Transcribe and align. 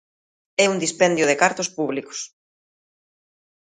É 0.63 0.65
un 0.73 0.77
dispendio 0.85 1.25
de 1.29 1.39
cartos 1.41 1.69
públicos. 1.77 2.19